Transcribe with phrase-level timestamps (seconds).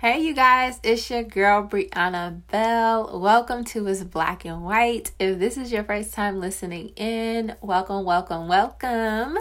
[0.00, 3.20] Hey, you guys, it's your girl Brianna Bell.
[3.20, 5.10] Welcome to It's Black and White.
[5.18, 9.36] If this is your first time listening in, welcome, welcome, welcome.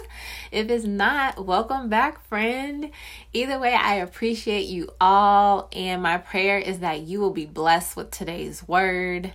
[0.52, 2.92] If it's not, welcome back, friend.
[3.32, 7.96] Either way, I appreciate you all, and my prayer is that you will be blessed
[7.96, 9.32] with today's word.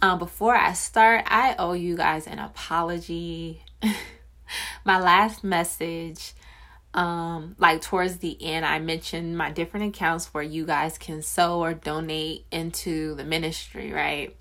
[0.00, 3.64] Um, before I start, I owe you guys an apology.
[4.84, 6.32] my last message
[6.94, 11.60] um like towards the end i mentioned my different accounts where you guys can sow
[11.60, 14.36] or donate into the ministry right?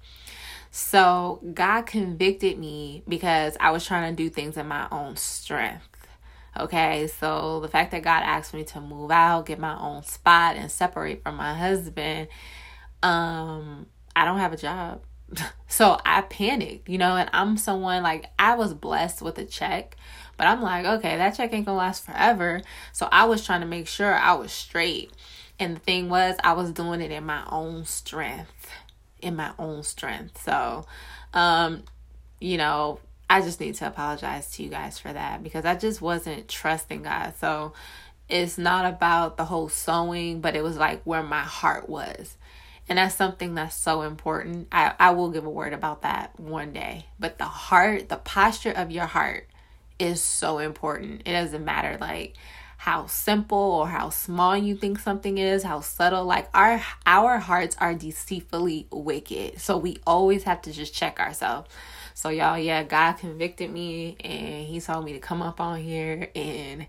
[0.71, 5.85] So god convicted me because i was trying to do things in my own strength
[6.59, 7.07] okay?
[7.07, 10.71] So the fact that god asked me to move out get my own spot and
[10.71, 12.29] separate from my husband
[13.03, 15.03] um i don't have a job.
[15.67, 19.95] So i panicked you know and i'm someone like i was blessed with a check
[20.39, 22.61] but I'm like, okay, that check ain't gonna last forever.
[22.93, 25.11] So I was trying to make sure I was straight.
[25.59, 28.71] And the thing was, I was doing it in my own strength.
[29.21, 30.41] In my own strength.
[30.41, 30.85] So,
[31.33, 31.83] um,
[32.39, 36.01] you know, I just need to apologize to you guys for that because I just
[36.01, 37.33] wasn't trusting God.
[37.37, 37.73] So
[38.29, 42.37] it's not about the whole sowing, but it was like where my heart was.
[42.87, 44.69] And that's something that's so important.
[44.71, 47.07] I, I will give a word about that one day.
[47.19, 49.48] But the heart, the posture of your heart
[49.99, 51.21] is so important.
[51.25, 52.35] It doesn't matter like
[52.77, 56.23] how simple or how small you think something is, how subtle.
[56.23, 59.59] Like our our hearts are deceitfully wicked.
[59.59, 61.69] So we always have to just check ourselves.
[62.13, 66.29] So y'all, yeah, God convicted me and he told me to come up on here
[66.35, 66.87] and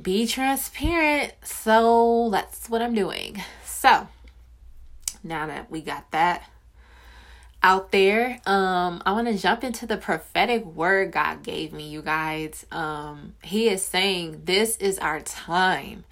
[0.00, 1.34] be transparent.
[1.44, 3.42] So that's what I'm doing.
[3.64, 4.08] So
[5.22, 6.48] now that we got that
[7.62, 8.40] out there.
[8.46, 12.66] Um, I want to jump into the prophetic word God gave me, you guys.
[12.72, 16.04] Um, he is saying, This is our time.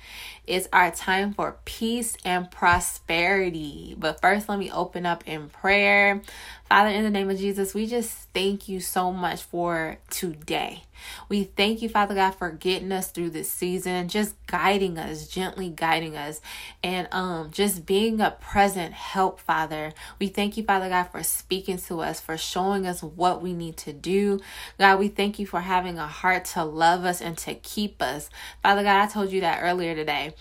[0.47, 3.95] It's our time for peace and prosperity.
[3.99, 6.23] But first, let me open up in prayer.
[6.69, 10.85] Father, in the name of Jesus, we just thank you so much for today.
[11.29, 15.69] We thank you, Father God, for getting us through this season, just guiding us, gently
[15.69, 16.41] guiding us,
[16.83, 19.93] and um just being a present help, Father.
[20.19, 23.77] We thank you, Father God, for speaking to us, for showing us what we need
[23.79, 24.41] to do.
[24.79, 28.31] God, we thank you for having a heart to love us and to keep us.
[28.63, 30.35] Father God, I told you that earlier today.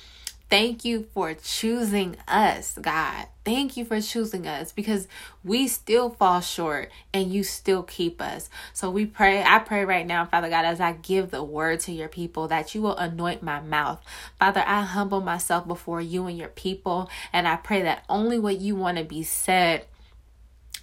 [0.50, 3.28] Thank you for choosing us, God.
[3.46, 5.08] Thank you for choosing us because
[5.44, 8.50] we still fall short and you still keep us.
[8.74, 11.92] So we pray, I pray right now, Father God, as I give the word to
[11.92, 14.04] your people, that you will anoint my mouth.
[14.40, 18.60] Father, I humble myself before you and your people, and I pray that only what
[18.60, 19.86] you want to be said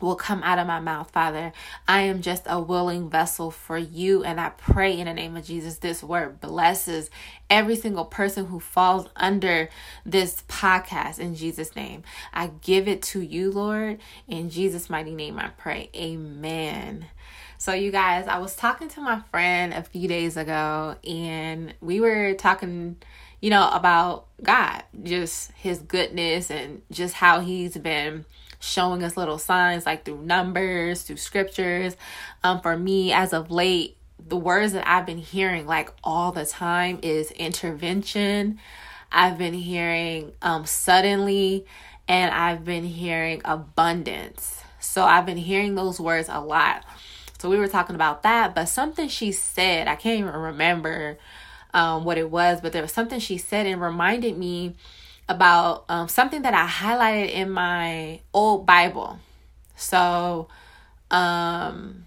[0.01, 1.53] will come out of my mouth, Father.
[1.89, 5.45] I am just a willing vessel for you, and I pray in the name of
[5.45, 7.11] Jesus, this word blesses
[7.49, 9.69] every single person who falls under
[10.05, 12.03] this podcast in Jesus' name.
[12.33, 13.99] I give it to you, Lord.
[14.29, 15.91] In Jesus' mighty name, I pray.
[15.95, 17.07] Amen.
[17.59, 22.01] So, you guys, I was talking to my friend a few days ago, and we
[22.01, 22.97] were talking,
[23.41, 28.27] you know, about God, just his goodness, and just how he's been
[28.59, 31.97] showing us little signs like through numbers, through scriptures.
[32.43, 36.47] Um, for me, as of late, the words that I've been hearing like all the
[36.47, 38.59] time is intervention.
[39.13, 41.67] I've been hearing um, suddenly,
[42.09, 44.63] and I've been hearing abundance.
[44.81, 46.85] So I've been hearing those words a lot.
[47.39, 51.19] So we were talking about that, but something she said, I can't even remember
[51.75, 54.75] um, what it was, but there was something she said and reminded me
[55.29, 59.19] about um, something that I highlighted in my old Bible.
[59.77, 60.49] So
[61.11, 62.07] um,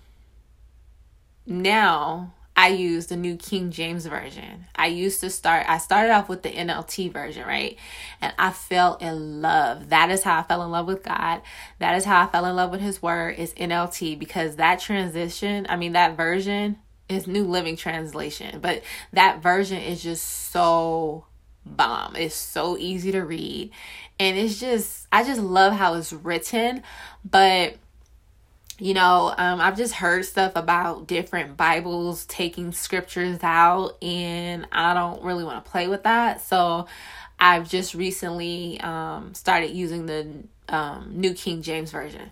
[1.45, 4.65] now I use the New King James Version.
[4.75, 7.77] I used to start, I started off with the NLT version, right?
[8.21, 9.89] And I fell in love.
[9.89, 11.41] That is how I fell in love with God.
[11.79, 15.67] That is how I fell in love with His Word, is NLT, because that transition,
[15.69, 21.25] I mean, that version is New Living Translation, but that version is just so
[21.65, 22.15] bomb.
[22.15, 23.71] It's so easy to read.
[24.19, 26.83] And it's just, I just love how it's written.
[27.23, 27.77] But,
[28.79, 34.93] you know, um, I've just heard stuff about different Bibles taking scriptures out, and I
[34.93, 36.41] don't really want to play with that.
[36.41, 36.87] So
[37.39, 42.31] I've just recently um, started using the um, New King James Version.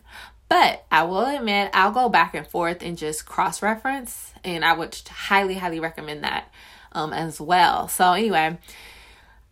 [0.49, 4.73] But I will admit, I'll go back and forth and just cross reference, and I
[4.73, 6.49] would highly, highly recommend that
[6.93, 7.89] um, as well.
[7.89, 8.57] So, anyway,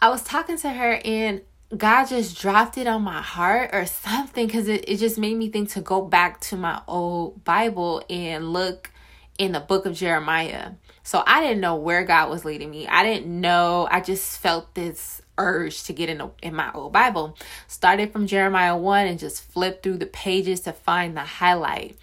[0.02, 1.42] I was talking to her and
[1.76, 5.50] God just dropped it on my heart or something because it, it just made me
[5.50, 8.92] think to go back to my old Bible and look
[9.38, 10.72] in the book of Jeremiah.
[11.04, 12.88] So I didn't know where God was leading me.
[12.88, 13.88] I didn't know.
[13.92, 17.38] I just felt this urge to get in in my old Bible.
[17.68, 21.98] Started from Jeremiah 1 and just flipped through the pages to find the highlight.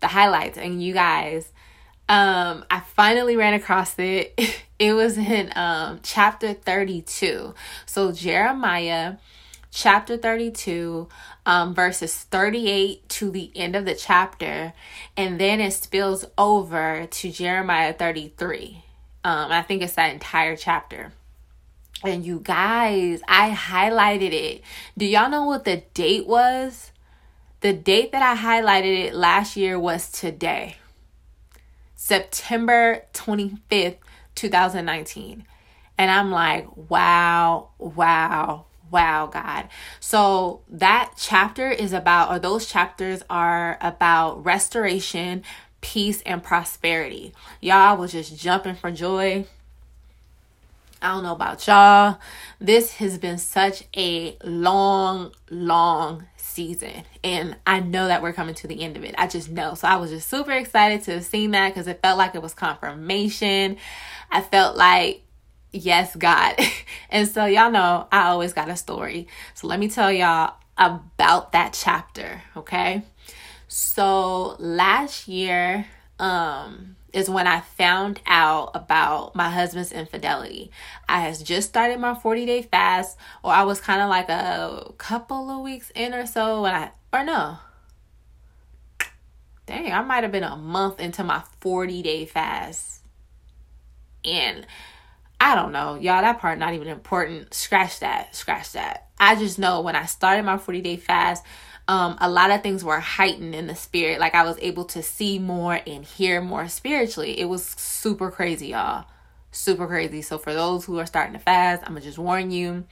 [0.00, 0.56] The highlights.
[0.56, 1.52] And you guys,
[2.10, 4.38] um I finally ran across it.
[4.78, 7.54] it was in um chapter 32.
[7.86, 9.14] So Jeremiah
[9.70, 11.08] chapter 32
[11.46, 14.72] um, verses 38 to the end of the chapter.
[15.16, 18.82] And then it spills over to jeremiah 33
[19.22, 21.12] um, i think it's that entire chapter.
[22.02, 24.62] And you guys i highlighted it.
[24.98, 26.90] Do y'all know what the date was?
[27.60, 30.76] The date that i highlighted it last year was today
[32.00, 33.96] september 25th
[34.34, 35.44] 2019
[35.98, 39.68] and i'm like wow wow wow, God.
[40.00, 45.44] So that chapter is about, or those chapters are about restoration,
[45.80, 47.32] peace, and prosperity.
[47.60, 49.46] Y'all was just jumping for joy.
[51.02, 52.18] I don't know about y'all.
[52.60, 57.04] This has been such a long, long season.
[57.24, 59.14] And I know that we're coming to the end of it.
[59.16, 59.74] I just know.
[59.74, 62.42] So I was just super excited to have seen that because it felt like it
[62.42, 63.76] was confirmation.
[64.30, 65.22] I felt like
[65.72, 66.56] yes, God.
[67.10, 69.28] and so y'all know I always got a story.
[69.54, 73.02] So let me tell y'all about that chapter, okay?
[73.68, 75.86] So last year
[76.18, 80.70] um is when I found out about my husband's infidelity.
[81.08, 84.92] I had just started my 40 day fast, or I was kind of like a
[84.98, 87.58] couple of weeks in or so when I, or no,
[89.66, 93.02] dang, I might have been a month into my 40 day fast.
[94.24, 94.66] And
[95.40, 96.20] I don't know, y'all.
[96.20, 97.54] That part not even important.
[97.54, 98.36] Scratch that.
[98.36, 99.08] Scratch that.
[99.18, 101.44] I just know when I started my 40 day fast,
[101.90, 104.20] um, a lot of things were heightened in the spirit.
[104.20, 107.40] Like I was able to see more and hear more spiritually.
[107.40, 109.06] It was super crazy, y'all.
[109.50, 110.22] Super crazy.
[110.22, 112.84] So for those who are starting to fast, I'm gonna just warn you.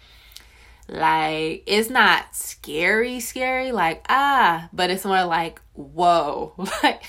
[0.89, 6.55] Like it's not scary, scary, like ah, but it's more like whoa.
[6.83, 7.05] Like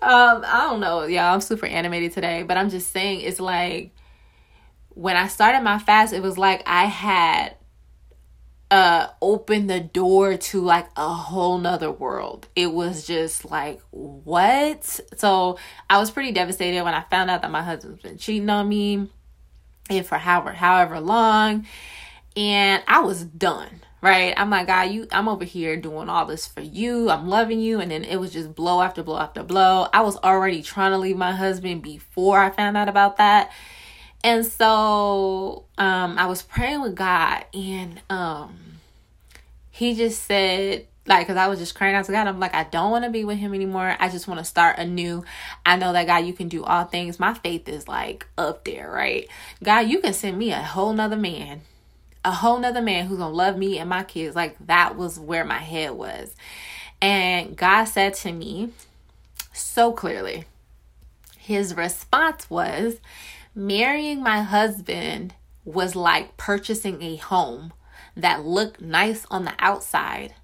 [0.00, 1.34] um, I don't know, y'all.
[1.34, 3.94] I'm super animated today, but I'm just saying it's like
[4.88, 7.56] when I started my fast, it was like I had
[8.70, 12.48] uh opened the door to like a whole nother world.
[12.54, 15.00] It was just like what?
[15.16, 15.58] So
[15.88, 19.08] I was pretty devastated when I found out that my husband's been cheating on me
[19.88, 21.66] and for however however long
[22.36, 23.80] and I was done.
[24.02, 24.32] Right?
[24.34, 27.10] I'm like, God, you I'm over here doing all this for you.
[27.10, 27.80] I'm loving you.
[27.80, 29.88] And then it was just blow after blow after blow.
[29.92, 33.50] I was already trying to leave my husband before I found out about that.
[34.22, 38.56] And so um I was praying with God and um
[39.70, 42.26] he just said like because i was just crying out to god.
[42.26, 43.96] I'm like i don't want to be with him anymore.
[43.98, 45.24] I just want to start anew.
[45.64, 47.18] I know that god you can do all things.
[47.18, 49.28] My faith is like up there right?
[49.62, 51.62] God you can send me a whole nother man
[52.24, 54.36] a whole nother man who's gonna love me and my kids.
[54.36, 56.34] Like that was where my head was.
[57.00, 58.70] And God said to me
[59.52, 60.44] so clearly,
[61.38, 62.98] his response was
[63.54, 67.72] marrying my husband was like purchasing a home
[68.16, 70.34] that looked nice on the outside,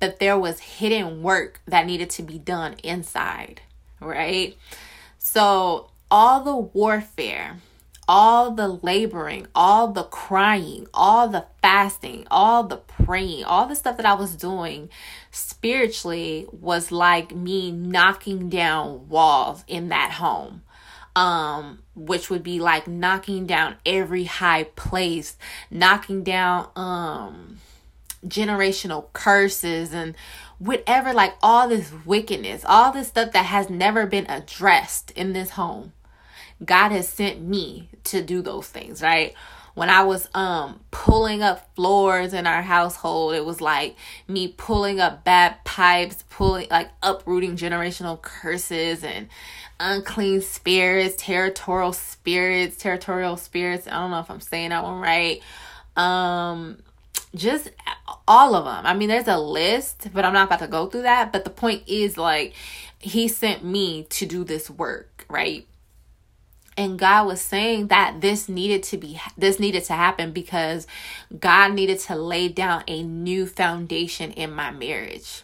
[0.00, 3.60] but there was hidden work that needed to be done inside,
[4.00, 4.56] right?
[5.18, 7.58] So, all the warfare
[8.08, 13.96] all the laboring, all the crying, all the fasting, all the praying, all the stuff
[13.96, 14.90] that I was doing
[15.30, 20.62] spiritually was like me knocking down walls in that home.
[21.14, 25.36] Um, which would be like knocking down every high place,
[25.70, 27.58] knocking down um
[28.26, 30.14] generational curses and
[30.58, 35.50] whatever, like all this wickedness, all this stuff that has never been addressed in this
[35.50, 35.92] home
[36.64, 39.34] God has sent me to do those things, right?
[39.74, 43.96] When I was um pulling up floors in our household, it was like
[44.28, 49.28] me pulling up bad pipes, pulling like uprooting generational curses and
[49.80, 53.86] unclean spirits, territorial spirits, territorial spirits.
[53.86, 55.40] I don't know if I'm saying that one right.
[55.96, 56.82] Um
[57.34, 57.70] just
[58.28, 58.86] all of them.
[58.86, 61.32] I mean, there's a list, but I'm not about to go through that.
[61.32, 62.54] But the point is, like,
[62.98, 65.66] he sent me to do this work, right?
[66.76, 70.86] And God was saying that this needed to be this needed to happen because
[71.38, 75.42] God needed to lay down a new foundation in my marriage.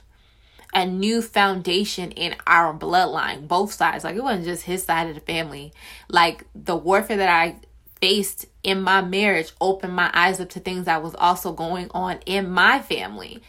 [0.74, 4.04] A new foundation in our bloodline, both sides.
[4.04, 5.72] Like it wasn't just his side of the family.
[6.08, 7.56] Like the warfare that I
[8.00, 12.18] faced in my marriage opened my eyes up to things that was also going on
[12.26, 13.42] in my family.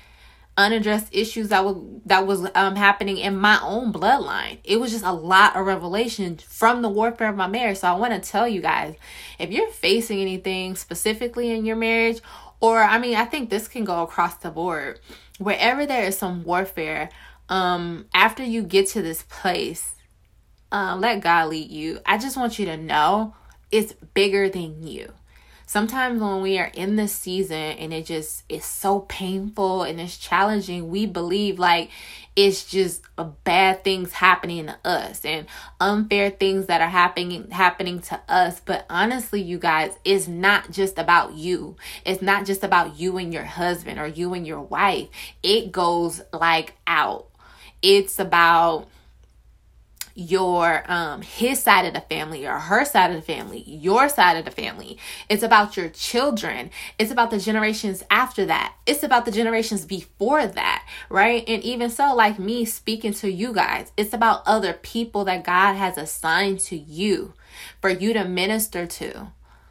[0.60, 4.58] Unaddressed issues that was that was um happening in my own bloodline.
[4.66, 7.78] It was just a lot of revelation from the warfare of my marriage.
[7.78, 8.96] So I want to tell you guys,
[9.40, 12.20] if you're facing anything specifically in your marriage,
[12.60, 15.00] or I mean, I think this can go across the board.
[15.38, 17.10] Wherever there is some warfare,
[17.48, 19.96] um, after you get to this place,
[20.74, 22.00] uh, let God lead you.
[22.06, 23.34] I just want you to know
[23.72, 25.14] it's bigger than you
[25.70, 30.18] sometimes when we are in this season and it just is so painful and it's
[30.18, 31.92] challenging, we believe like
[32.36, 33.04] it's just
[33.44, 35.46] bad things happening to us and
[35.80, 38.60] unfair things that are happening happening to us.
[38.66, 41.76] But honestly, you guys, it's not just about you.
[42.04, 45.10] It's not just about you and your husband or you and your wife.
[45.44, 47.28] It goes like out.
[47.84, 48.88] It's about
[50.20, 54.38] your um his side of the family or her side of the family your side
[54.38, 54.98] of the family.
[55.30, 56.72] It's about your children.
[56.98, 58.76] It's about the generations after that.
[58.86, 61.44] It's about the generations before that right?
[61.48, 65.74] And even so like me speaking to you guys it's about other people that god
[65.74, 67.34] has assigned to you
[67.82, 69.28] for you to minister to.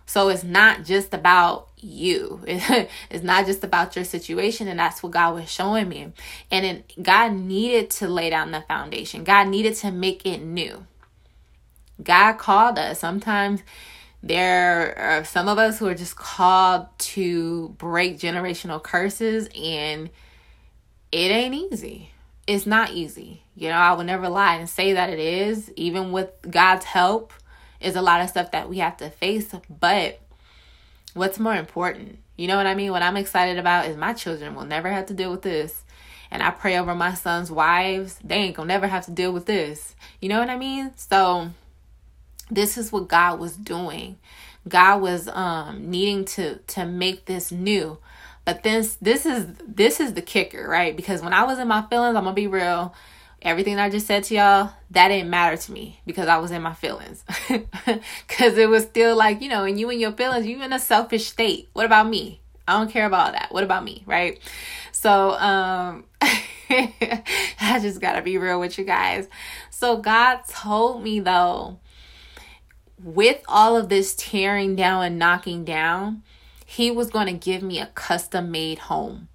[0.06, 2.40] So it's not just about you.
[3.10, 4.68] It's not just about your situation.
[4.68, 6.12] And that's what God was showing me.
[6.50, 10.86] And God needed to lay down the foundation, God needed to make it new.
[12.02, 13.00] God called us.
[13.00, 13.62] Sometimes
[14.22, 20.10] there are some of us who are just called to break generational curses, and
[21.12, 22.10] it ain't easy.
[22.46, 23.42] It's not easy.
[23.56, 27.32] You know, I would never lie and say that it is, even with God's help
[27.80, 29.52] is a lot of stuff that we have to face.
[29.68, 30.20] But
[31.14, 32.18] what's more important?
[32.36, 32.92] You know what I mean?
[32.92, 35.84] What I'm excited about is my children will never have to deal with this.
[36.30, 38.18] And I pray over my son's wives.
[38.22, 39.96] They ain't gonna never have to deal with this.
[40.20, 40.92] You know what I mean?
[40.96, 41.50] So
[42.50, 44.18] this is what God was doing.
[44.68, 47.98] God was um needing to to make this new.
[48.44, 50.96] But this this is this is the kicker, right?
[50.96, 52.94] Because when I was in my feelings, I'm gonna be real
[53.42, 56.62] everything I just said to y'all, that didn't matter to me because I was in
[56.62, 57.24] my feelings.
[58.28, 60.78] Because it was still like, you know, and you and your feelings, you in a
[60.78, 61.68] selfish state.
[61.72, 62.40] What about me?
[62.68, 63.48] I don't care about that.
[63.50, 64.04] What about me?
[64.06, 64.38] Right?
[64.92, 66.04] So, um,
[66.70, 69.28] I just gotta be real with you guys.
[69.70, 71.80] So, God told me though,
[73.02, 76.22] with all of this tearing down and knocking down,
[76.64, 79.28] He was to give me a custom made home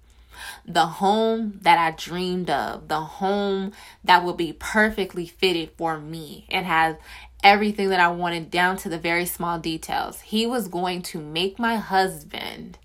[0.66, 3.72] the home that I dreamed of, the home
[4.04, 6.96] that will be perfectly fitted for me and has
[7.42, 10.20] everything that I wanted down to the very small details.
[10.22, 12.78] He was going to make my husband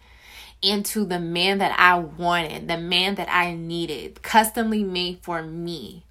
[0.62, 6.04] into the man that I wanted, the man that I needed, customly made for me.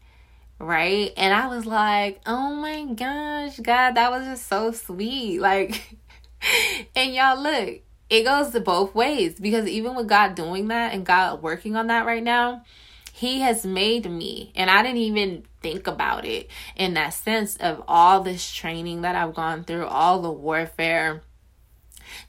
[0.58, 1.12] Right?
[1.16, 5.40] And I was like, oh my gosh, God, that was just so sweet.
[5.48, 5.96] Like,
[6.96, 7.80] and y'all, look,
[8.10, 11.88] it goes to both ways because even with God doing that and God working on
[11.88, 12.64] that right now,
[13.12, 17.82] He has made me, and I didn't even think about it in that sense of
[17.86, 21.22] all this training that I've gone through, all the warfare.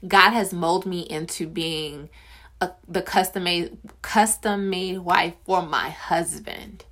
[0.06, 2.10] God has molded me into being
[2.60, 6.84] a, the custom made custom made wife for my husband.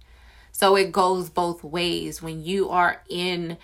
[0.52, 3.59] So it goes both ways when you are in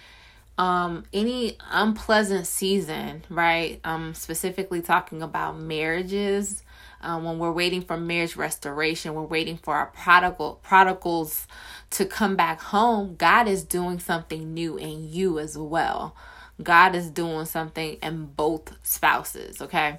[0.56, 3.80] um any unpleasant season right?
[3.84, 6.62] Um specifically talking about marriages.
[7.00, 11.46] Um, when we're waiting for marriage restoration we're waiting for our prodigal prodigals
[11.90, 16.16] to come back home god is doing something new in you as well.
[16.62, 19.98] God is doing something in both spouses okay?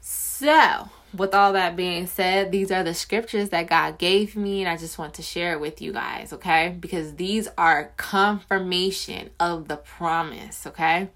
[0.00, 4.68] So with all that being said, these are the scriptures that God gave me, and
[4.68, 6.76] I just want to share it with you guys, okay?
[6.78, 11.08] Because these are confirmation of the promise, okay?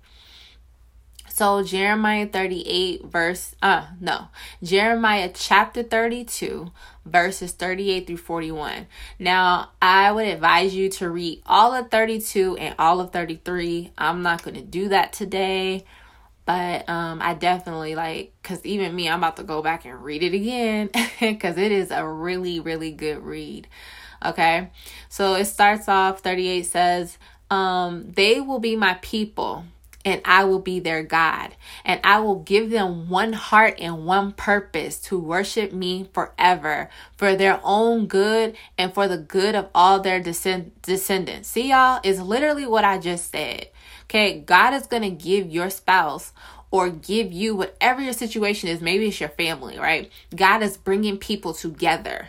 [1.28, 4.28] So, Jeremiah 38, verse, uh, no,
[4.62, 6.70] Jeremiah chapter 32,
[7.06, 8.86] verses 38 through 41.
[9.18, 13.92] Now, I would advise you to read all of 32 and all of 33.
[13.96, 15.84] I'm not going to do that today
[16.44, 20.22] but um i definitely like because even me i'm about to go back and read
[20.22, 23.66] it again because it is a really really good read
[24.24, 24.70] okay
[25.08, 27.18] so it starts off 38 says
[27.50, 29.64] um they will be my people
[30.04, 34.32] and I will be their God, and I will give them one heart and one
[34.32, 40.00] purpose to worship me forever for their own good and for the good of all
[40.00, 41.48] their descend- descendants.
[41.48, 43.68] See, y'all, is literally what I just said.
[44.12, 46.34] Okay, God is going to give your spouse
[46.70, 48.82] or give you whatever your situation is.
[48.82, 50.12] Maybe it's your family, right?
[50.36, 52.28] God is bringing people together,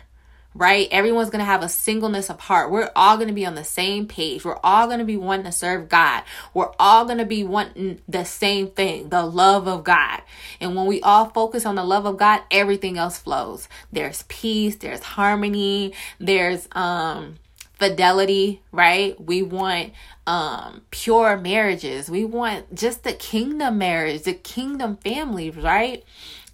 [0.54, 0.88] right?
[0.90, 2.70] Everyone's going to have a singleness of heart.
[2.70, 4.46] We're all going to be on the same page.
[4.46, 6.22] We're all going to be wanting to serve God.
[6.54, 10.22] We're all going to be wanting the same thing, the love of God.
[10.62, 13.68] And when we all focus on the love of God, everything else flows.
[13.92, 17.34] There's peace, there's harmony, there's um
[17.78, 19.20] fidelity, right?
[19.20, 19.92] We want
[20.26, 22.08] um pure marriages.
[22.10, 26.04] We want just the kingdom marriage, the kingdom family, right?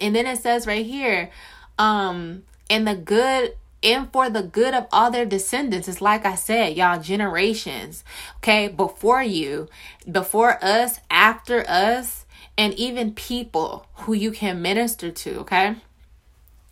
[0.01, 1.31] And then it says right here,
[1.79, 5.89] um, and the good and for the good of all their descendants.
[5.89, 8.05] It's like I said, y'all, generations,
[8.37, 9.69] okay, before you,
[10.11, 12.27] before us, after us,
[12.59, 15.77] and even people who you can minister to, okay?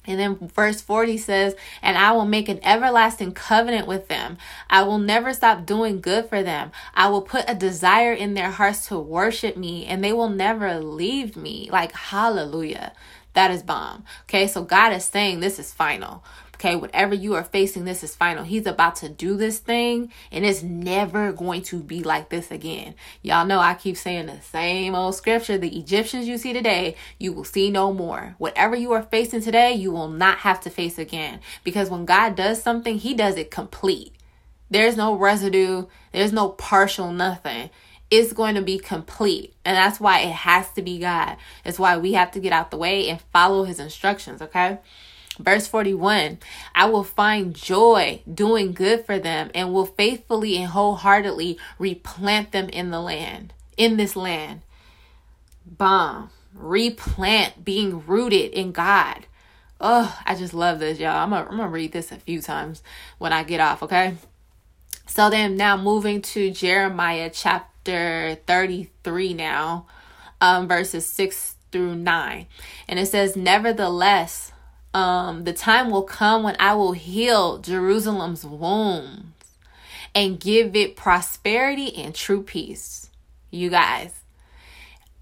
[0.09, 4.39] And then verse 40 says, And I will make an everlasting covenant with them.
[4.71, 6.73] I will never stop doing good for them.
[6.95, 10.81] I will put a desire in their hearts to worship me, and they will never
[10.81, 11.69] leave me.
[11.71, 12.93] Like, hallelujah.
[13.35, 14.05] That is bomb.
[14.23, 16.25] Okay, so God is saying this is final.
[16.59, 18.43] Okay, whatever you are facing, this is final.
[18.43, 22.97] He's about to do this thing, and it's never going to be like this again.
[23.23, 27.33] Y'all know I keep saying the same old scripture the Egyptians you see today, you
[27.33, 28.35] will see no more.
[28.39, 31.39] Whatever you are facing today, you will not have to face again.
[31.63, 34.17] Because when God does something, He does it complete.
[34.69, 37.71] There's no residue, there's no partial nothing
[38.11, 39.55] it's going to be complete.
[39.65, 41.37] And that's why it has to be God.
[41.65, 44.79] It's why we have to get out the way and follow his instructions, okay?
[45.39, 46.39] Verse 41
[46.75, 52.69] I will find joy doing good for them and will faithfully and wholeheartedly replant them
[52.69, 54.63] in the land, in this land.
[55.65, 56.31] Bomb.
[56.55, 59.27] Replant, being rooted in God.
[59.81, 61.17] Oh, I just love this, y'all.
[61.17, 62.83] I'm gonna, read this a few times
[63.19, 64.17] when I get off, okay?
[65.07, 69.87] So then now moving to Jeremiah chapter 33 now,
[70.41, 72.47] um, verses 6 through 9.
[72.89, 74.53] And it says, Nevertheless,
[74.95, 79.27] um, the time will come when I will heal Jerusalem's wounds
[80.15, 83.11] and give it prosperity and true peace.
[83.51, 84.13] You guys,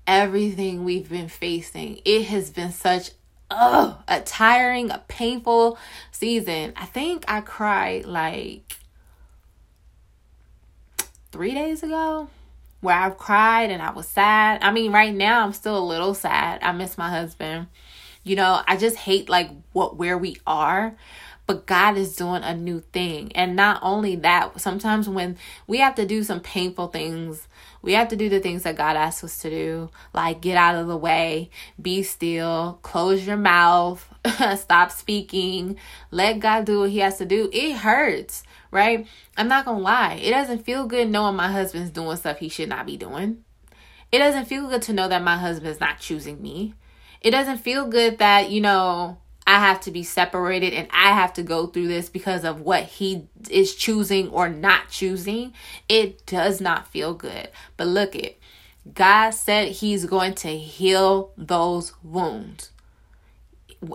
[0.07, 3.11] everything we've been facing, it has been such
[3.51, 5.79] oh, a tiring, a painful
[6.11, 6.73] season.
[6.77, 8.79] I think I cried like
[11.33, 12.29] three days ago
[12.81, 14.63] where I've cried and I was sad.
[14.63, 16.63] I mean, right now I'm still a little sad.
[16.63, 17.67] I miss my husband.
[18.27, 20.97] You know, I just hate like what where we are.
[21.47, 23.31] But God is doing a new thing.
[23.37, 27.47] And not only that, sometimes when we have to do some painful things,
[27.83, 30.75] we have to do the things that God asks us to do, like get out
[30.75, 34.05] of the way, be still, close your mouth,
[34.57, 35.77] stop speaking,
[36.11, 37.49] let God do what He has to do.
[37.53, 39.07] It hurts, right?
[39.37, 42.69] I'm not gonna lie, it doesn't feel good knowing my husband's doing stuff he should
[42.69, 43.45] not be doing.
[44.11, 46.75] It doesn't feel good to know that my husband's not choosing me
[47.27, 51.33] it doesn't feel good that, you know, I have to be separated and I have
[51.33, 55.53] to go through this because of what he is choosing or not choosing.
[55.89, 57.49] It does not feel good.
[57.77, 58.39] But look it.
[58.95, 62.71] God said he's going to heal those wounds.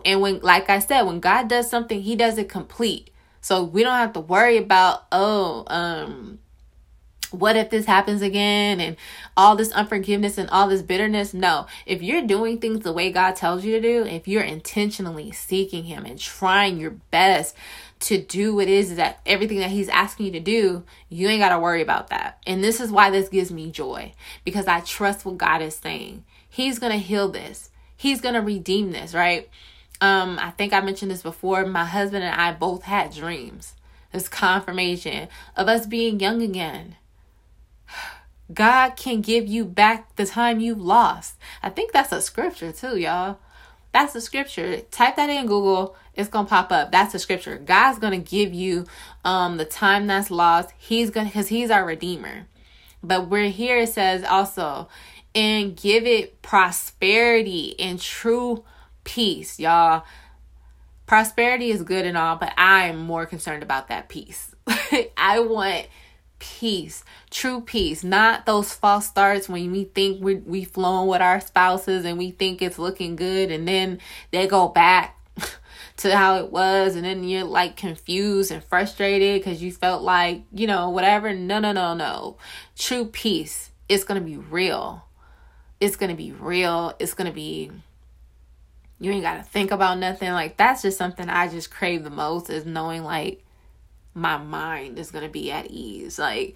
[0.04, 3.12] And when like I said, when God does something, he does it complete.
[3.40, 6.40] So we don't have to worry about oh, um
[7.32, 8.80] what if this happens again?
[8.80, 8.98] And
[9.36, 11.34] all this unforgiveness and all this bitterness?
[11.34, 11.66] No.
[11.86, 15.86] If you're doing things the way god tells you to do if you're intentionally seeking
[15.86, 17.56] him and trying your best
[18.02, 21.42] to do what it is that everything that he's asking you to do you ain't
[21.42, 22.42] got to worry about that.
[22.46, 24.14] And this is why this gives me joy
[24.44, 26.24] because i trust what god is saying.
[26.50, 27.70] He's gonna heal this.
[27.96, 29.50] He's gonna redeem this right?
[30.02, 31.66] Um i think i mentioned this before.
[31.66, 33.76] My husband and i both had dreams.
[34.12, 36.98] This confirmation of us being young again
[38.54, 41.38] God can give you back the time you've lost.
[41.62, 43.40] I think that's a scripture too, y'all.
[43.94, 44.82] That's the scripture.
[44.92, 45.96] Type that in Google.
[46.16, 46.92] It's gonna pop up.
[46.92, 47.58] That's the scripture.
[47.58, 48.86] God's gonna give you
[49.24, 50.72] um the time that's lost.
[50.78, 52.48] He's gonna because He's our redeemer.
[53.04, 54.88] But we're here it says also,
[55.34, 58.64] and give it prosperity and true
[59.04, 60.06] peace, y'all.
[61.06, 64.56] Prosperity is good and all, but I am more concerned about that peace.
[65.18, 65.88] I want
[66.42, 71.40] peace, true peace, not those false starts when we think we we flown with our
[71.40, 74.00] spouses and we think it's looking good and then
[74.32, 75.20] they go back
[75.98, 80.42] to how it was and then you're like confused and frustrated because you felt like,
[80.52, 81.32] you know, whatever.
[81.34, 82.38] No, no, no, no.
[82.76, 83.70] True peace.
[83.88, 85.06] It's going to be real.
[85.80, 86.94] It's going to be real.
[86.98, 87.72] It's going to be
[89.00, 90.32] you ain't got to think about nothing.
[90.32, 93.44] Like that's just something I just crave the most is knowing like
[94.14, 96.20] my mind is going to be at ease.
[96.20, 96.56] Like,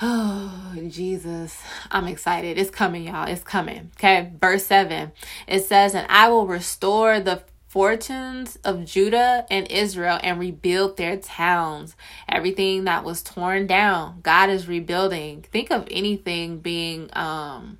[0.00, 1.60] oh, Jesus.
[1.90, 2.58] I'm excited.
[2.58, 3.28] It's coming, y'all.
[3.28, 3.90] It's coming.
[3.96, 4.30] Okay.
[4.40, 5.12] Verse 7
[5.46, 11.16] it says, And I will restore the fortunes of Judah and Israel and rebuild their
[11.16, 11.94] towns.
[12.28, 15.42] Everything that was torn down, God is rebuilding.
[15.52, 17.78] Think of anything being um,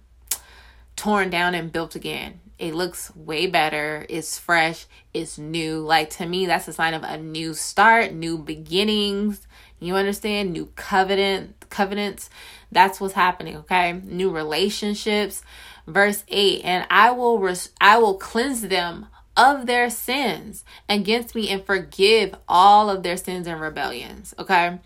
[0.94, 2.39] torn down and built again.
[2.61, 4.05] It looks way better.
[4.11, 4.85] It's fresh.
[5.14, 5.79] It's new.
[5.81, 9.46] Like to me, that's a sign of a new start, new beginnings.
[9.81, 10.53] You understand?
[10.53, 12.29] New covenant covenants.
[12.70, 13.92] That's what's happening, okay?
[14.05, 15.42] New relationships.
[15.87, 19.07] Verse 8, and I will res- I will cleanse them
[19.38, 24.35] of their sins against me and forgive all of their sins and rebellions.
[24.38, 24.79] Okay.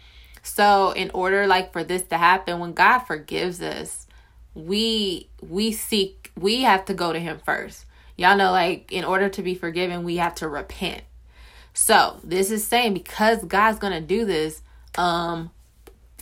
[0.45, 4.07] So in order like for this to happen, when God forgives us,
[4.55, 7.87] we we seek we have to go to him first.
[8.17, 11.03] Y'all know like in order to be forgiven, we have to repent.
[11.73, 14.63] So this is saying because God's gonna do this,
[14.97, 15.51] um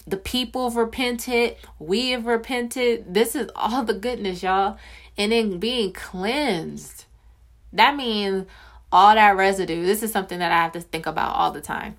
[0.07, 3.15] the people have repented, we have repented.
[3.15, 4.79] This is all the goodness, y'all.
[5.17, 7.05] And then being cleansed
[7.73, 8.47] that means
[8.91, 9.85] all that residue.
[9.85, 11.97] This is something that I have to think about all the time.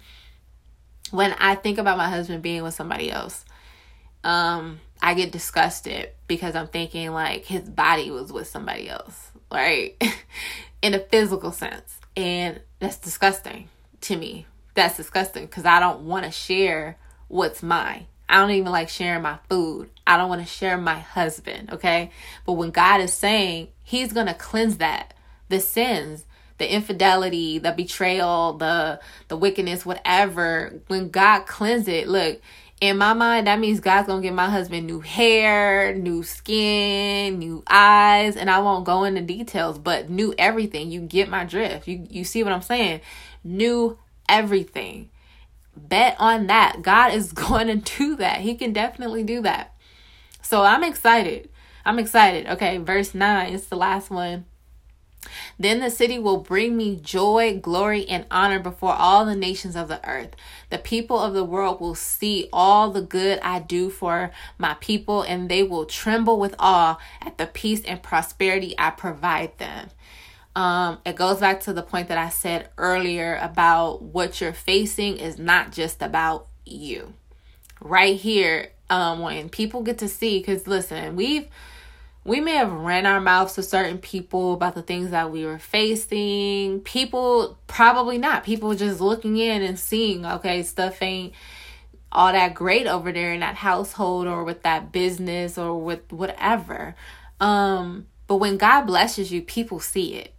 [1.11, 3.45] When I think about my husband being with somebody else,
[4.23, 10.01] um, I get disgusted because I'm thinking like his body was with somebody else, right?
[10.81, 11.99] In a physical sense.
[12.15, 13.67] And that's disgusting
[14.01, 14.45] to me.
[14.75, 18.07] That's disgusting because I don't want to share what's mine.
[18.29, 19.89] I don't even like sharing my food.
[20.07, 22.09] I don't want to share my husband, okay?
[22.45, 25.13] But when God is saying He's going to cleanse that,
[25.49, 26.23] the sins,
[26.59, 32.39] the infidelity, the betrayal, the the wickedness, whatever, when God cleanses it, look,
[32.83, 37.63] in my mind, that means God's gonna give my husband new hair, new skin, new
[37.65, 40.91] eyes, and I won't go into details, but new everything.
[40.91, 41.87] You get my drift.
[41.87, 42.99] You you see what I'm saying?
[43.41, 45.09] New everything.
[45.77, 46.81] Bet on that.
[46.81, 48.41] God is going to do that.
[48.41, 49.73] He can definitely do that.
[50.41, 51.49] So I'm excited.
[51.85, 52.47] I'm excited.
[52.47, 54.43] Okay, verse 9 is the last one.
[55.59, 59.87] Then the city will bring me joy, glory, and honor before all the nations of
[59.87, 60.35] the earth.
[60.69, 65.21] The people of the world will see all the good I do for my people,
[65.21, 69.89] and they will tremble with awe at the peace and prosperity I provide them.
[70.55, 75.17] Um, it goes back to the point that I said earlier about what you're facing
[75.17, 77.13] is not just about you.
[77.81, 81.47] Right here, um, when people get to see, because listen, we've
[82.25, 85.59] we may have ran our mouths to certain people about the things that we were
[85.59, 86.79] facing.
[86.81, 88.43] People probably not.
[88.43, 91.33] People just looking in and seeing, okay, stuff ain't
[92.11, 96.95] all that great over there in that household or with that business or with whatever.
[97.41, 100.32] Um, but when God blesses you, people see it.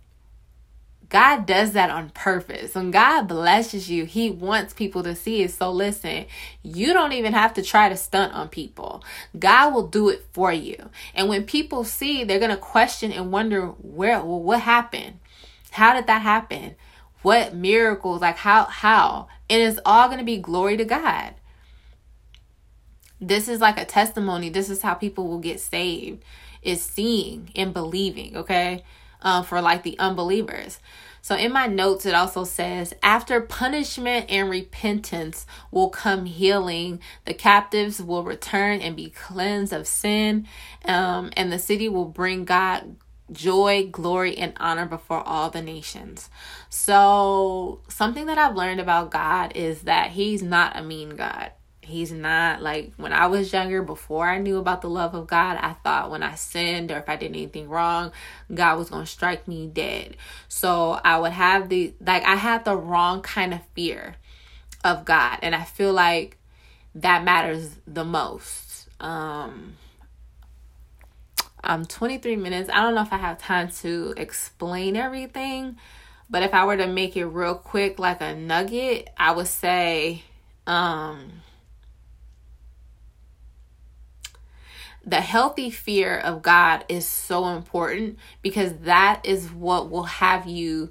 [1.09, 2.75] God does that on purpose.
[2.75, 5.51] When God blesses you, He wants people to see it.
[5.51, 6.27] So listen,
[6.63, 9.03] you don't even have to try to stunt on people.
[9.39, 10.91] God will do it for you.
[11.15, 15.19] And when people see, they're gonna question and wonder where well, what happened?
[15.71, 16.77] How did that happen?
[17.23, 18.21] What miracles?
[18.21, 19.29] Like how how?
[19.51, 21.35] And it's all gonna be glory to God.
[23.21, 24.49] This is like a testimony.
[24.49, 26.23] This is how people will get saved.
[26.63, 28.85] Is seeing and believing, okay?
[29.25, 30.79] Uh, for like the unbelievers.
[31.23, 37.01] So in my notes, it also says, after punishment and repentance will come healing.
[37.25, 40.47] The captives will return and be cleansed of sin,
[40.85, 42.97] um, and the city will bring God
[43.33, 46.29] joy, glory, and honor before all the nations.
[46.69, 51.53] So, something that I've learned about God is that He's not a mean God.
[51.85, 55.59] He's not like when I was younger, before I knew about the love of God,
[55.61, 58.13] I thought when I sinned or if I did anything wrong,
[58.53, 60.17] God was going to strike me dead.
[60.49, 64.17] So I would have the, like, I had the wrong kind of fear
[64.83, 65.39] of God.
[65.43, 66.39] And I feel like
[66.95, 68.89] that matters the most.
[69.01, 69.77] Um,
[71.63, 72.71] I'm 23 minutes.
[72.73, 75.77] I don't know if I have time to explain everything,
[76.29, 80.23] but if I were to make it real quick, like a nugget, I would say,
[80.67, 81.33] um,
[85.07, 90.91] the healthy fear of God is so important because that is what will have you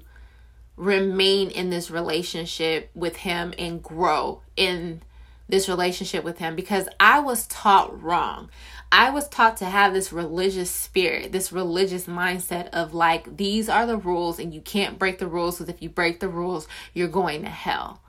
[0.76, 5.02] remain in this relationship with Him and grow in
[5.48, 8.50] this relationship with Him because I was taught wrong.
[8.90, 13.86] I was taught to have this religious spirit, this religious mindset of like, these are
[13.86, 17.08] the rules and you can't break the rules because if you break the rules, you're
[17.08, 18.00] going to hell.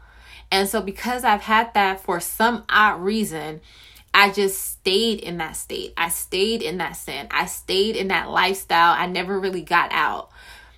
[0.51, 3.61] And so, because I've had that for some odd reason,
[4.17, 5.93] I just stayed in that state.
[5.97, 7.28] I stayed in that sin.
[7.32, 8.95] I stayed in that lifestyle.
[8.97, 10.30] I never really got out.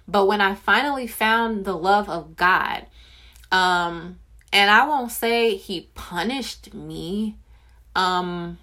[0.07, 2.87] But when I finally found the love of God,
[3.51, 4.17] um,
[4.51, 7.35] and I won't say he punished me,
[7.95, 8.57] um,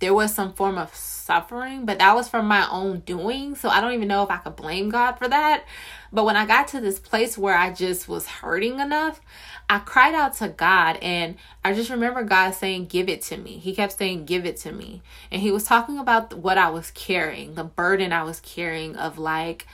[0.00, 3.56] there was some form of suffering, but that was from my own doing.
[3.56, 5.64] So I don't even know if I could blame God for that.
[6.12, 9.20] But when I got to this place where I just was hurting enough,
[9.68, 13.58] I cried out to God and I just remember God saying, Give it to me.
[13.58, 15.02] He kept saying, Give it to me.
[15.30, 19.18] And He was talking about what I was carrying, the burden I was carrying of
[19.18, 19.66] like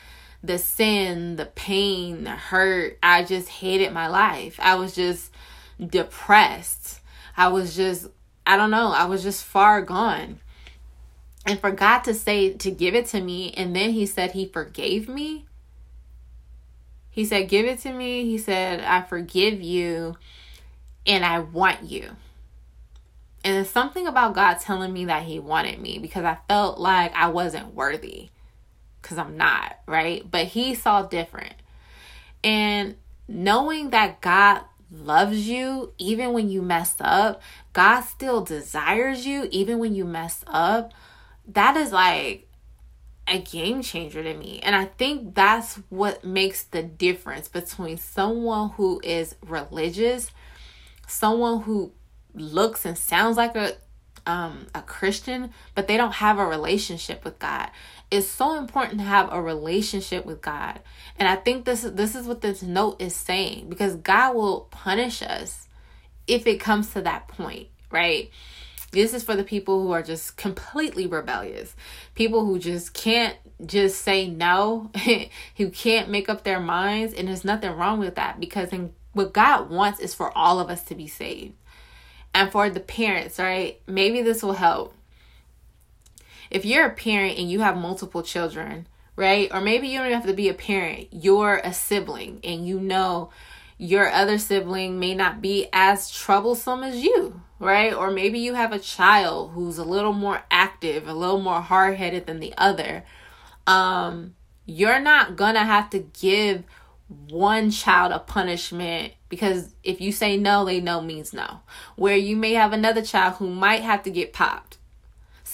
[0.43, 2.99] the sin, the pain, the hurt.
[3.03, 4.59] I just hated my life.
[4.61, 5.31] I was just
[5.85, 7.01] depressed.
[7.37, 8.09] I was just,
[8.47, 10.41] I don't know, I was just far gone.
[11.47, 15.09] And forgot to say, to give it to me, and then He said He forgave
[15.09, 15.47] me
[17.15, 18.25] he said, Give it to me.
[18.25, 20.17] He said, I forgive you
[21.07, 22.11] and I want you.
[23.45, 27.29] And something about God telling me that He wanted me because I felt like I
[27.29, 28.31] wasn't worthy
[29.01, 30.29] because I'm not, right?
[30.29, 31.55] But He saw different.
[32.43, 32.97] And
[33.29, 34.63] knowing that God
[34.95, 40.45] loves you even when you mess up, God still desires you even when you mess
[40.47, 40.93] up,
[41.49, 42.49] that is like
[43.27, 44.61] a game changer to me.
[44.63, 50.31] And I think that's what makes the difference between someone who is religious,
[51.07, 51.93] someone who
[52.35, 53.77] looks and sounds like a
[54.27, 57.71] um a Christian, but they don't have a relationship with God.
[58.11, 60.81] It's so important to have a relationship with God.
[61.19, 64.69] And I think this is this is what this note is saying because God will
[64.71, 65.69] punish us
[66.27, 68.31] if it comes to that point, right?
[68.95, 71.75] This is for the people who are just completely rebellious.
[72.15, 73.37] People who just can't
[73.67, 74.91] just say no,
[75.57, 77.13] who can't make up their minds.
[77.13, 80.71] And there's nothing wrong with that because in, what God wants is for all of
[80.71, 81.55] us to be saved.
[82.33, 83.81] And for the parents, right?
[83.87, 84.95] Maybe this will help.
[86.55, 88.87] If you're a parent and you have multiple children,
[89.17, 89.53] right?
[89.53, 93.31] Or maybe you don't have to be a parent, you're a sibling and you know
[93.77, 97.93] your other sibling may not be as troublesome as you, right?
[97.93, 101.97] Or maybe you have a child who's a little more active, a little more hard
[101.97, 103.05] headed than the other.
[103.67, 106.63] Um, you're not gonna have to give
[107.29, 111.63] one child a punishment because if you say no, they know means no.
[111.97, 114.79] Where you may have another child who might have to get popped.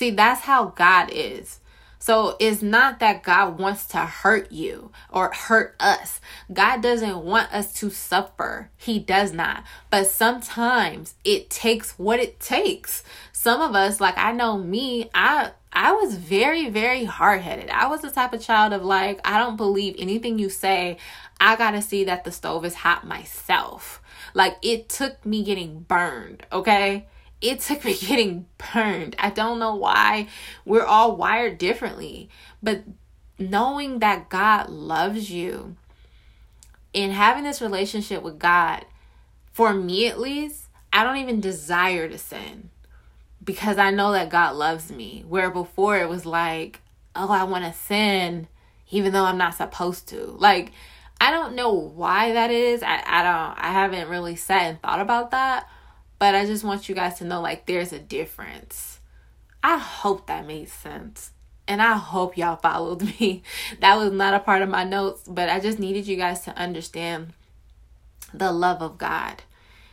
[0.01, 1.61] See, that's how God is.
[1.99, 6.23] So it's not that God wants to hurt you or hurt us.
[6.51, 8.71] God doesn't want us to suffer.
[8.79, 9.63] He does not.
[9.91, 13.03] But sometimes it takes what it takes.
[13.33, 17.69] Some of us, like I know me, I I was very, very hard headed.
[17.69, 20.97] I was the type of child of like, I don't believe anything you say.
[21.39, 24.01] I gotta see that the stove is hot myself.
[24.33, 27.07] Like, it took me getting burned, okay?
[27.40, 29.16] It took me getting burned.
[29.18, 30.29] I don't know why.
[30.64, 32.29] We're all wired differently.
[32.62, 32.85] But
[33.38, 35.76] knowing that God loves you
[36.94, 38.85] and having this relationship with God,
[39.53, 42.70] for me at least, I don't even desire to sin
[43.42, 45.24] because I know that God loves me.
[45.26, 46.81] Where before it was like,
[47.16, 48.48] oh, I want to sin
[48.90, 50.35] even though I'm not supposed to.
[50.38, 50.72] Like,
[51.20, 52.83] I don't know why that is.
[52.83, 55.68] I, I don't, I haven't really sat and thought about that
[56.21, 59.01] but I just want you guys to know like there's a difference.
[59.65, 61.31] I hope that made sense.
[61.67, 63.43] And I hope y'all followed me.
[63.81, 66.57] That was not a part of my notes, but I just needed you guys to
[66.57, 67.33] understand
[68.35, 69.43] the love of God.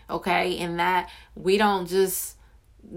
[0.10, 0.58] Okay?
[0.58, 2.36] And that we don't just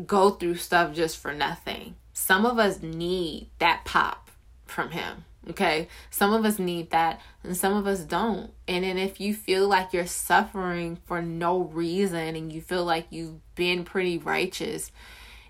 [0.07, 1.95] go through stuff just for nothing.
[2.13, 4.31] Some of us need that pop
[4.67, 5.25] from Him.
[5.49, 5.89] Okay.
[6.11, 8.53] Some of us need that and some of us don't.
[8.69, 13.07] And then if you feel like you're suffering for no reason and you feel like
[13.11, 14.93] you've been pretty righteous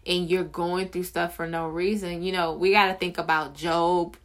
[0.06, 3.54] and you're going through stuff for no reason, you know, we got to think about
[3.54, 4.16] Job.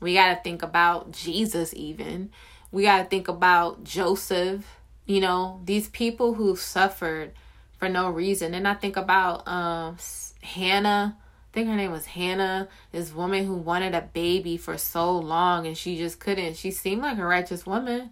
[0.00, 2.30] We got to think about Jesus, even.
[2.70, 4.66] We got to think about Joseph.
[5.06, 7.32] You know, these people who suffered
[7.78, 8.54] for no reason.
[8.54, 9.96] And I think about um,
[10.42, 11.16] Hannah
[11.50, 15.66] I think her name was Hannah, this woman who wanted a baby for so long
[15.66, 16.56] and she just couldn't.
[16.56, 18.10] She seemed like a righteous woman,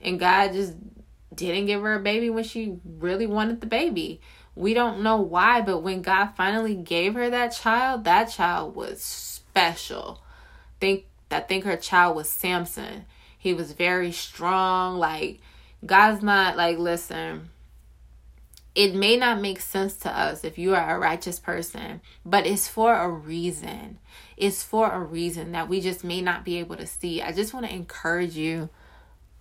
[0.00, 0.74] and God just
[1.34, 4.20] didn't give her a baby when she really wanted the baby.
[4.54, 9.02] We don't know why, but when God finally gave her that child, that child was
[9.02, 10.22] special.
[10.80, 13.04] Think I think her child was Samson.
[13.36, 14.96] He was very strong.
[14.98, 15.40] Like
[15.84, 17.50] God's not like listen
[18.76, 22.68] it may not make sense to us if you are a righteous person, but it's
[22.68, 23.98] for a reason.
[24.36, 27.22] It's for a reason that we just may not be able to see.
[27.22, 28.68] I just want to encourage you.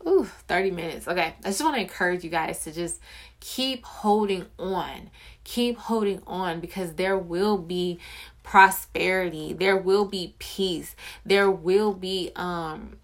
[0.07, 1.07] Ooh, 30 minutes.
[1.09, 1.35] Okay.
[1.43, 3.01] I just want to encourage you guys to just
[3.41, 5.09] keep holding on.
[5.43, 7.99] Keep holding on because there will be
[8.41, 9.51] prosperity.
[9.51, 10.95] There will be peace.
[11.25, 12.99] There will be um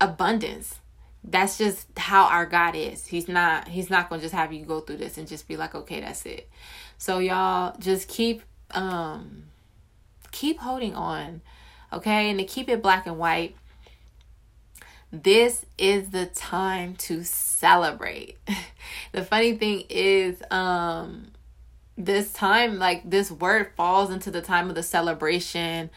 [0.00, 0.80] abundance
[1.24, 3.06] that's just how our God is.
[3.06, 5.56] He's not he's not going to just have you go through this and just be
[5.56, 6.48] like, "Okay, that's it."
[6.98, 9.44] So y'all just keep um
[10.30, 11.40] keep holding on.
[11.92, 12.28] Okay?
[12.28, 13.56] And to keep it black and white,
[15.10, 18.36] this is the time to celebrate.
[19.12, 21.28] the funny thing is um
[21.96, 25.88] this time like this word falls into the time of the celebration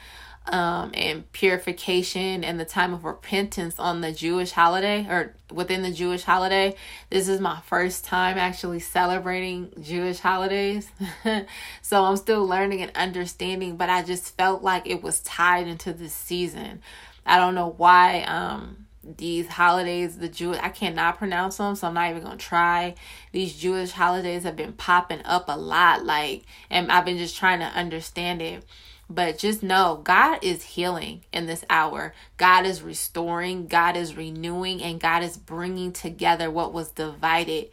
[0.50, 5.92] um, and purification and the time of repentance on the Jewish holiday or within the
[5.92, 6.76] Jewish holiday.
[7.10, 10.90] This is my first time actually celebrating Jewish holidays.
[11.82, 15.94] so I'm still learning and understanding, but I just felt like it was tied into
[15.94, 16.82] this season.
[17.26, 21.94] I don't know why um these holidays, the Jewish, I cannot pronounce them, so I'm
[21.94, 22.96] not even gonna try.
[23.32, 27.60] These Jewish holidays have been popping up a lot, like, and I've been just trying
[27.60, 28.66] to understand it.
[29.10, 32.14] But just know God is healing in this hour.
[32.36, 37.70] God is restoring, God is renewing, and God is bringing together what was divided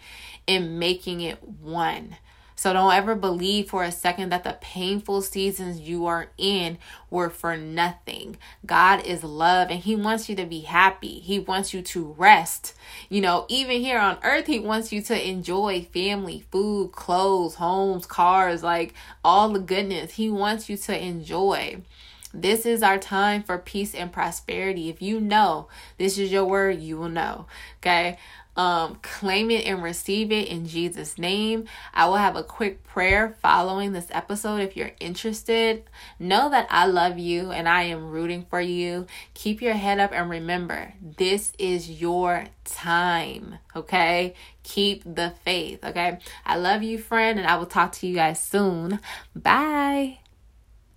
[0.46, 2.16] and making it one.
[2.56, 6.78] So don't ever believe for a second that the painful seasons you are in
[7.10, 8.36] were for nothing.
[8.64, 11.18] God is love and He wants you to be happy.
[11.20, 12.74] He wants you to rest.
[13.08, 18.06] You know, even here on earth, He wants you to enjoy family, food, clothes, homes,
[18.06, 20.12] cars, like all the goodness.
[20.12, 21.82] He wants you to enjoy.
[22.32, 24.88] This is our time for peace and prosperity.
[24.88, 27.46] If you know this is your word, you will know.
[27.80, 28.18] Okay
[28.56, 31.64] um, claim it and receive it in Jesus' name.
[31.92, 35.84] I will have a quick prayer following this episode if you're interested.
[36.18, 39.06] Know that I love you and I am rooting for you.
[39.34, 44.34] Keep your head up and remember, this is your time, okay?
[44.62, 46.18] Keep the faith, okay?
[46.46, 49.00] I love you, friend, and I will talk to you guys soon.
[49.34, 50.18] Bye.